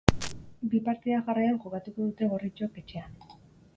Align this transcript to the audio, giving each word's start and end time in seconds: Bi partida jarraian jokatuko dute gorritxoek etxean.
Bi 0.71 0.79
partida 0.87 1.19
jarraian 1.29 1.61
jokatuko 1.67 2.07
dute 2.07 2.31
gorritxoek 2.33 2.81
etxean. 2.85 3.29